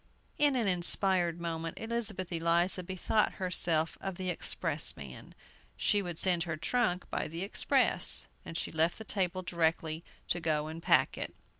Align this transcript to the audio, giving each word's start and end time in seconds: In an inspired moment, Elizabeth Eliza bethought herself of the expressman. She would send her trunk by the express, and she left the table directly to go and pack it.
In 0.39 0.55
an 0.55 0.67
inspired 0.67 1.39
moment, 1.39 1.77
Elizabeth 1.79 2.31
Eliza 2.33 2.81
bethought 2.81 3.33
herself 3.33 3.99
of 4.01 4.15
the 4.15 4.31
expressman. 4.31 5.35
She 5.77 6.01
would 6.01 6.17
send 6.17 6.41
her 6.45 6.57
trunk 6.57 7.07
by 7.11 7.27
the 7.27 7.43
express, 7.43 8.25
and 8.43 8.57
she 8.57 8.71
left 8.71 8.97
the 8.97 9.03
table 9.03 9.43
directly 9.43 10.03
to 10.29 10.39
go 10.39 10.65
and 10.65 10.81
pack 10.81 11.19
it. 11.19 11.35